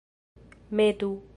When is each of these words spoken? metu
metu 0.71 1.13